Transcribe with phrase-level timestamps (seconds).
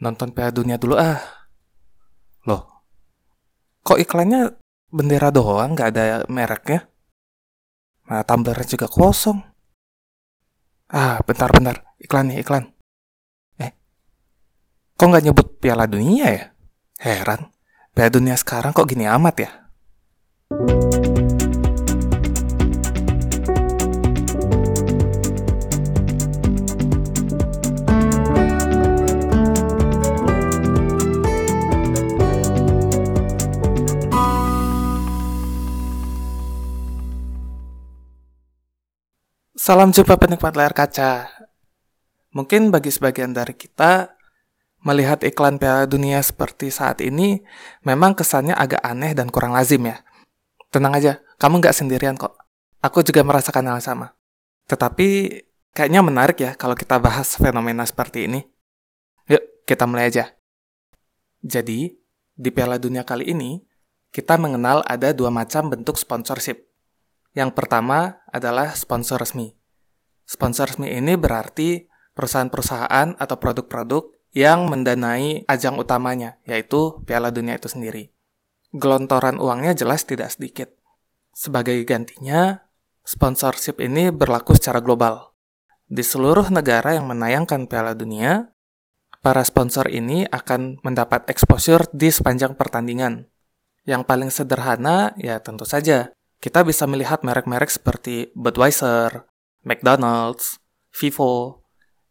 [0.00, 1.20] nonton Piala Dunia dulu ah.
[2.48, 2.88] Loh,
[3.84, 4.56] kok iklannya
[4.90, 6.88] bendera doang, nggak ada mereknya?
[8.10, 9.38] Nah, tumblernya juga kosong.
[10.90, 11.86] Ah, bentar-bentar.
[12.02, 12.74] Iklan nih, iklan.
[13.62, 13.70] Eh,
[14.98, 16.44] kok nggak nyebut Piala Dunia ya?
[16.98, 17.54] Heran.
[17.94, 19.69] Piala Dunia sekarang kok gini amat ya?
[39.60, 41.28] Salam jumpa penikmat layar kaca.
[42.32, 44.08] Mungkin bagi sebagian dari kita,
[44.80, 47.44] melihat iklan Piala Dunia seperti saat ini
[47.84, 50.00] memang kesannya agak aneh dan kurang lazim ya.
[50.72, 52.40] Tenang aja, kamu nggak sendirian kok.
[52.80, 54.16] Aku juga merasakan hal sama.
[54.64, 55.28] Tetapi
[55.76, 58.40] kayaknya menarik ya kalau kita bahas fenomena seperti ini.
[59.28, 60.40] Yuk, kita mulai aja.
[61.44, 62.00] Jadi,
[62.32, 63.60] di Piala Dunia kali ini,
[64.08, 66.64] kita mengenal ada dua macam bentuk sponsorship.
[67.30, 69.59] Yang pertama adalah sponsor resmi.
[70.30, 77.66] Sponsor resmi ini berarti perusahaan-perusahaan atau produk-produk yang mendanai ajang utamanya, yaitu Piala Dunia itu
[77.66, 78.14] sendiri.
[78.70, 80.70] Gelontoran uangnya jelas tidak sedikit.
[81.34, 82.62] Sebagai gantinya,
[83.02, 85.34] sponsorship ini berlaku secara global.
[85.90, 88.54] Di seluruh negara yang menayangkan Piala Dunia,
[89.26, 93.26] para sponsor ini akan mendapat exposure di sepanjang pertandingan.
[93.82, 99.29] Yang paling sederhana ya tentu saja kita bisa melihat merek-merek seperti Budweiser,
[99.64, 101.64] McDonald's, Vivo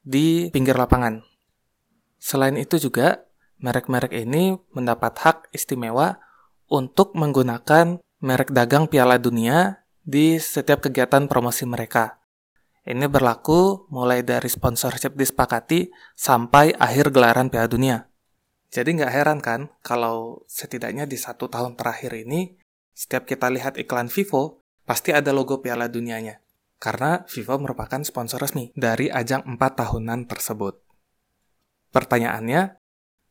[0.00, 1.20] di pinggir lapangan.
[2.20, 3.28] Selain itu juga,
[3.60, 6.20] merek-merek ini mendapat hak istimewa
[6.68, 12.20] untuk menggunakan merek dagang Piala Dunia di setiap kegiatan promosi mereka.
[12.84, 18.08] Ini berlaku mulai dari sponsorship disepakati sampai akhir gelaran Piala Dunia.
[18.68, 22.60] Jadi nggak heran kan kalau setidaknya di satu tahun terakhir ini
[22.92, 26.43] setiap kita lihat iklan Vivo, pasti ada logo Piala Dunianya.
[26.78, 30.84] Karena Vivo merupakan sponsor resmi dari ajang 4 tahunan tersebut.
[31.94, 32.76] Pertanyaannya,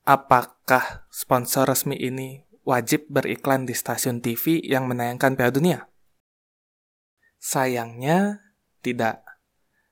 [0.07, 5.79] apakah sponsor resmi ini wajib beriklan di stasiun TV yang menayangkan Piala Dunia?
[7.37, 8.39] Sayangnya,
[8.79, 9.21] tidak.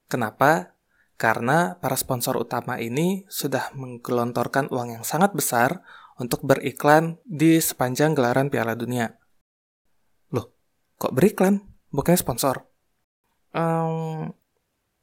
[0.07, 0.79] Kenapa?
[1.19, 5.83] Karena para sponsor utama ini sudah menggelontorkan uang yang sangat besar
[6.17, 9.21] untuk beriklan di sepanjang gelaran Piala Dunia.
[11.01, 11.65] Kok beriklan?
[11.89, 12.70] Bukannya sponsor?
[13.51, 14.31] Um,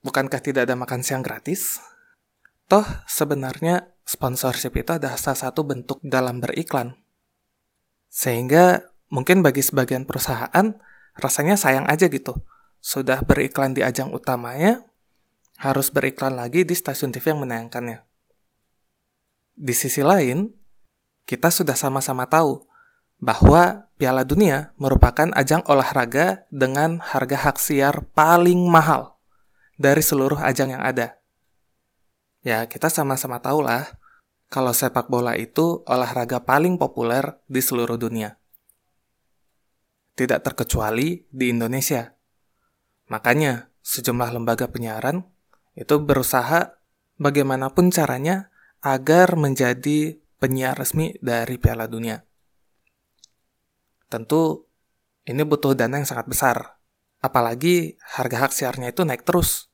[0.05, 1.81] bukankah tidak ada makan siang gratis?
[2.69, 6.97] Toh, sebenarnya sponsorship itu adalah salah satu bentuk dalam beriklan.
[8.13, 10.77] Sehingga mungkin bagi sebagian perusahaan,
[11.17, 12.37] rasanya sayang aja gitu.
[12.85, 14.85] Sudah beriklan di ajang utamanya,
[15.59, 18.05] harus beriklan lagi di stasiun TV yang menayangkannya.
[19.59, 20.53] Di sisi lain,
[21.25, 22.68] kita sudah sama-sama tahu
[23.19, 29.19] bahwa Piala Dunia merupakan ajang olahraga dengan harga hak siar paling mahal
[29.75, 31.19] dari seluruh ajang yang ada.
[32.47, 33.99] Ya, kita sama-sama tahu lah
[34.47, 38.39] kalau sepak bola itu olahraga paling populer di seluruh dunia.
[40.15, 42.15] Tidak terkecuali di Indonesia.
[43.11, 45.27] Makanya, sejumlah lembaga penyiaran
[45.79, 46.79] itu berusaha
[47.19, 48.51] bagaimanapun caranya
[48.83, 52.28] agar menjadi penyiar resmi dari Piala Dunia.
[54.09, 54.65] Tentu
[55.29, 56.81] ini butuh dana yang sangat besar.
[57.21, 59.69] Apalagi harga hak siarnya itu naik terus.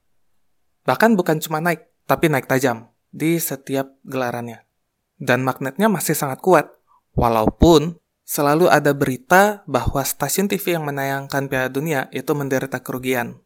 [0.85, 4.67] Bahkan bukan cuma naik, tapi naik tajam di setiap gelarannya.
[5.15, 6.67] Dan magnetnya masih sangat kuat.
[7.15, 13.39] Walaupun selalu ada berita bahwa stasiun TV yang menayangkan Piala Dunia itu menderita kerugian.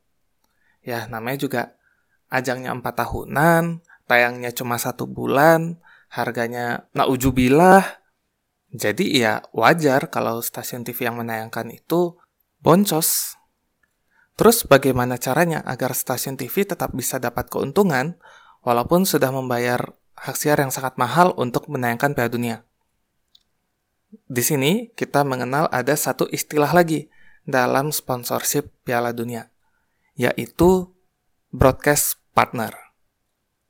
[0.81, 1.63] Ya, namanya juga
[2.33, 5.77] ajangnya 4 tahunan, tayangnya cuma satu bulan,
[6.09, 7.98] harganya naujubillah,
[8.69, 12.21] jadi ya wajar kalau stasiun TV yang menayangkan itu
[12.61, 13.41] boncos.
[14.39, 18.21] Terus bagaimana caranya agar stasiun TV tetap bisa dapat keuntungan
[18.63, 22.57] walaupun sudah membayar hak siar yang sangat mahal untuk menayangkan Piala Dunia?
[24.29, 27.09] Di sini kita mengenal ada satu istilah lagi
[27.49, 29.49] dalam sponsorship Piala Dunia,
[30.13, 30.93] yaitu
[31.49, 32.77] broadcast partner.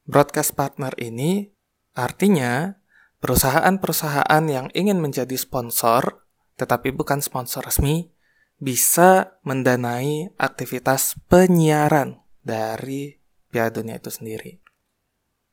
[0.05, 1.55] Broadcast partner ini
[1.95, 2.79] artinya
[3.19, 6.23] Perusahaan-perusahaan yang ingin menjadi sponsor,
[6.55, 8.15] tetapi bukan sponsor resmi,
[8.59, 13.19] bisa mendanai aktivitas penyiaran dari
[13.51, 14.63] Piala Dunia itu sendiri.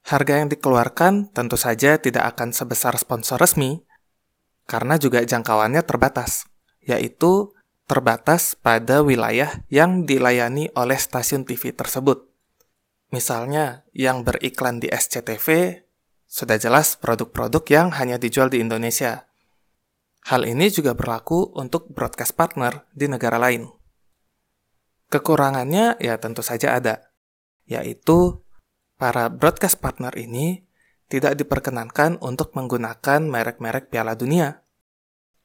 [0.05, 3.81] Harga yang dikeluarkan tentu saja tidak akan sebesar sponsor resmi,
[4.69, 6.45] karena juga jangkauannya terbatas,
[6.85, 7.53] yaitu
[7.85, 12.29] terbatas pada wilayah yang dilayani oleh stasiun TV tersebut.
[13.13, 15.84] Misalnya, yang beriklan di SCTV
[16.25, 19.29] sudah jelas produk-produk yang hanya dijual di Indonesia.
[20.25, 23.69] Hal ini juga berlaku untuk broadcast partner di negara lain.
[25.13, 27.13] Kekurangannya ya tentu saja ada,
[27.69, 28.41] yaitu
[28.97, 30.65] para broadcast partner ini
[31.05, 34.65] tidak diperkenankan untuk menggunakan merek-merek Piala Dunia.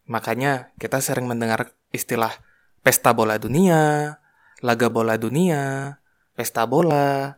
[0.09, 2.33] Makanya kita sering mendengar istilah
[2.81, 4.17] pesta bola dunia,
[4.65, 5.97] laga bola dunia,
[6.33, 7.37] pesta bola,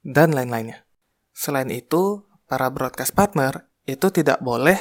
[0.00, 0.88] dan lain-lainnya.
[1.36, 4.76] Selain itu, para broadcast partner itu tidak boleh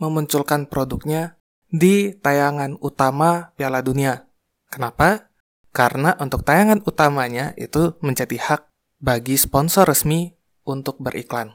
[0.00, 1.36] memunculkan produknya
[1.68, 4.24] di tayangan utama Piala Dunia.
[4.72, 5.28] Kenapa?
[5.72, 8.62] Karena untuk tayangan utamanya itu menjadi hak
[8.98, 10.32] bagi sponsor resmi
[10.64, 11.52] untuk beriklan.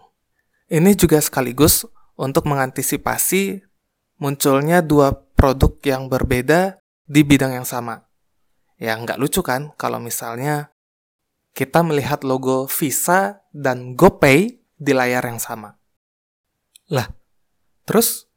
[0.69, 1.85] Ini juga sekaligus
[2.15, 3.65] untuk mengantisipasi
[4.21, 8.07] munculnya dua produk yang berbeda di bidang yang sama.
[8.79, 10.73] Ya, nggak lucu kan kalau misalnya
[11.53, 15.79] kita melihat logo Visa dan GoPay di layar yang sama.
[16.91, 17.07] Lah,
[17.87, 18.27] terus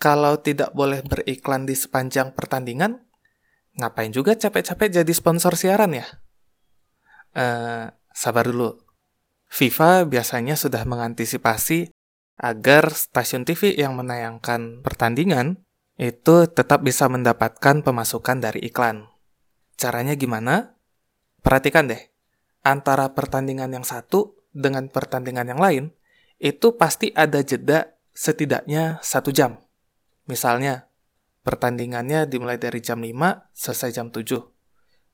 [0.00, 3.04] kalau tidak boleh beriklan di sepanjang pertandingan,
[3.76, 6.06] ngapain juga capek-capek jadi sponsor siaran ya?
[7.36, 8.80] Uh, sabar dulu.
[9.48, 11.92] FIFA biasanya sudah mengantisipasi
[12.38, 15.66] agar stasiun TV yang menayangkan pertandingan
[15.98, 19.10] itu tetap bisa mendapatkan pemasukan dari iklan.
[19.74, 20.78] Caranya gimana?
[21.42, 21.98] Perhatikan deh,
[22.62, 25.84] antara pertandingan yang satu dengan pertandingan yang lain,
[26.42, 29.62] itu pasti ada jeda setidaknya satu jam.
[30.26, 30.90] Misalnya,
[31.46, 34.42] pertandingannya dimulai dari jam 5, selesai jam 7.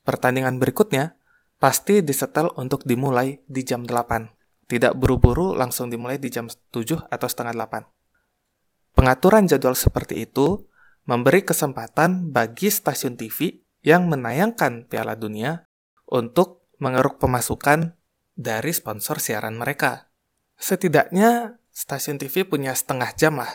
[0.05, 1.21] Pertandingan berikutnya
[1.61, 4.33] pasti disetel untuk dimulai di jam 8.
[4.65, 8.97] Tidak buru-buru langsung dimulai di jam 7 atau setengah 8.
[8.97, 10.65] Pengaturan jadwal seperti itu
[11.05, 15.69] memberi kesempatan bagi stasiun TV yang menayangkan Piala Dunia
[16.09, 17.93] untuk mengeruk pemasukan
[18.35, 20.11] dari sponsor siaran mereka.
[20.59, 23.51] Setidaknya stasiun TV punya setengah jam lah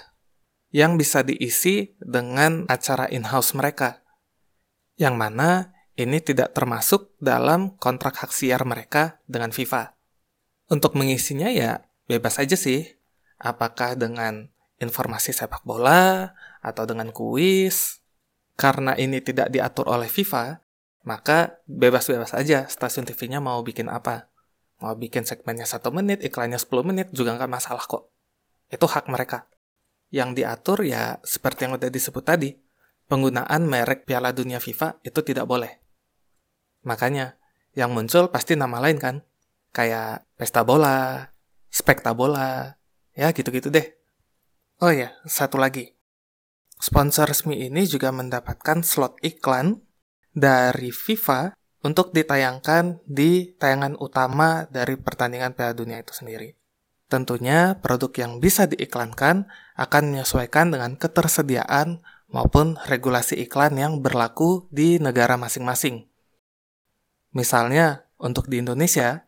[0.75, 4.03] yang bisa diisi dengan acara in-house mereka.
[4.99, 5.49] Yang mana
[5.95, 9.95] ini tidak termasuk dalam kontrak hak siar mereka dengan FIFA.
[10.69, 12.85] Untuk mengisinya ya bebas aja sih.
[13.39, 16.33] Apakah dengan informasi sepak bola
[16.63, 17.99] atau dengan kuis.
[18.59, 20.59] Karena ini tidak diatur oleh FIFA,
[21.07, 24.28] maka bebas-bebas aja stasiun TV-nya mau bikin apa.
[24.79, 28.11] Mau bikin segmennya satu menit, iklannya 10 menit juga nggak masalah kok.
[28.71, 29.51] Itu hak mereka.
[30.09, 32.55] Yang diatur ya seperti yang udah disebut tadi,
[33.11, 35.83] penggunaan merek Piala Dunia FIFA itu tidak boleh.
[36.87, 37.35] Makanya,
[37.75, 39.15] yang muncul pasti nama lain kan?
[39.71, 41.29] kayak pesta bola,
[41.69, 42.77] spekta bola,
[43.13, 43.85] ya gitu-gitu deh.
[44.79, 45.93] Oh ya, satu lagi.
[46.79, 49.83] Sponsor resmi ini juga mendapatkan slot iklan
[50.31, 56.59] dari FIFA untuk ditayangkan di tayangan utama dari pertandingan Piala Dunia itu sendiri.
[57.09, 59.49] Tentunya produk yang bisa diiklankan
[59.79, 66.05] akan menyesuaikan dengan ketersediaan maupun regulasi iklan yang berlaku di negara masing-masing.
[67.33, 69.25] Misalnya, untuk di Indonesia,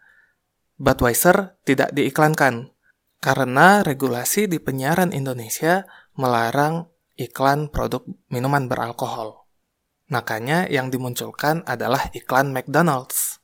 [0.77, 2.73] Budweiser tidak diiklankan
[3.21, 5.85] karena regulasi di penyiaran Indonesia
[6.17, 8.01] melarang iklan produk
[8.33, 9.40] minuman beralkohol.
[10.11, 13.39] Makanya yang dimunculkan adalah iklan McDonald's.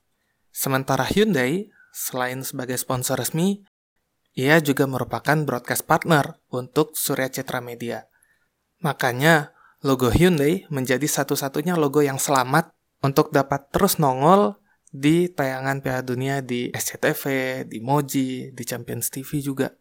[0.51, 3.63] Sementara Hyundai, selain sebagai sponsor resmi,
[4.35, 8.11] ia juga merupakan broadcast partner untuk Surya Citra Media.
[8.83, 14.59] Makanya, logo Hyundai menjadi satu-satunya logo yang selamat untuk dapat terus nongol
[14.91, 17.23] di tayangan Piala Dunia di SCTV,
[17.63, 19.71] di Moji, di Champions TV juga.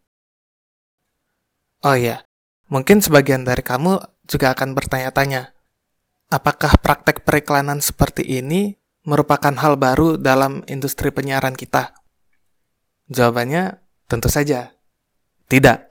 [1.82, 2.22] Oh iya,
[2.70, 5.55] mungkin sebagian dari kamu juga akan bertanya-tanya,
[6.32, 11.94] apakah praktek periklanan seperti ini merupakan hal baru dalam industri penyiaran kita?
[13.06, 13.78] Jawabannya
[14.10, 14.74] tentu saja
[15.46, 15.86] tidak.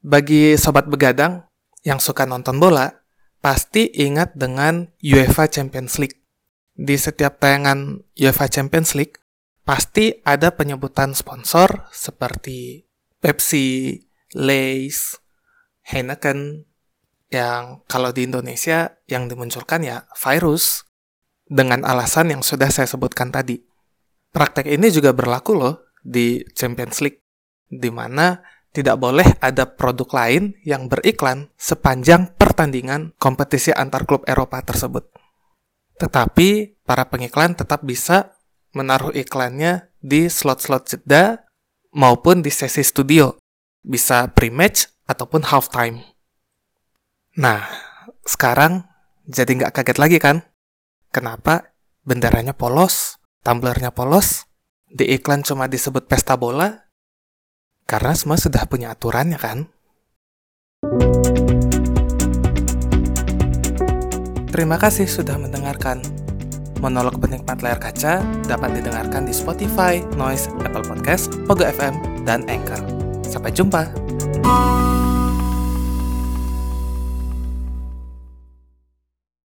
[0.00, 1.44] Bagi sobat begadang
[1.84, 3.04] yang suka nonton bola,
[3.44, 6.18] pasti ingat dengan UEFA Champions League
[6.78, 9.18] di setiap tayangan UEFA Champions League
[9.66, 12.86] pasti ada penyebutan sponsor seperti
[13.18, 13.98] Pepsi,
[14.38, 15.18] Lay's,
[15.82, 16.70] Heineken,
[17.28, 20.88] yang kalau di Indonesia yang dimunculkan ya virus
[21.48, 23.60] dengan alasan yang sudah saya sebutkan tadi.
[24.28, 27.24] Praktek ini juga berlaku loh di Champions League,
[27.68, 28.40] di mana
[28.72, 35.08] tidak boleh ada produk lain yang beriklan sepanjang pertandingan kompetisi antar klub Eropa tersebut.
[35.98, 38.36] Tetapi para pengiklan tetap bisa
[38.76, 41.48] menaruh iklannya di slot-slot jeda
[41.96, 43.34] maupun di sesi studio.
[43.82, 46.17] Bisa pre-match ataupun halftime.
[47.38, 47.70] Nah,
[48.26, 48.82] sekarang
[49.30, 50.42] jadi nggak kaget lagi kan?
[51.14, 51.70] Kenapa
[52.02, 54.50] benderanya polos, tumblernya polos,
[54.90, 56.90] di iklan cuma disebut pesta bola,
[57.88, 59.64] Karena semua sudah punya aturannya kan?
[64.52, 66.04] Terima kasih sudah mendengarkan.
[66.84, 72.84] Monolog penikmat layar kaca dapat didengarkan di Spotify, Noise, Apple Podcast, Pogo FM, dan Anchor.
[73.24, 73.88] Sampai jumpa.